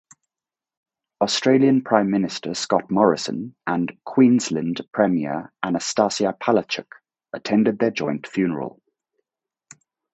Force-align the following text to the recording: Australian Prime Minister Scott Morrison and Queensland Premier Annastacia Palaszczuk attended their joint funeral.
Australian 1.21 1.83
Prime 1.83 2.09
Minister 2.09 2.55
Scott 2.55 2.89
Morrison 2.89 3.53
and 3.67 3.95
Queensland 4.03 4.81
Premier 4.91 5.53
Annastacia 5.63 6.33
Palaszczuk 6.39 6.87
attended 7.33 7.77
their 7.77 7.91
joint 7.91 8.25
funeral. 8.25 8.81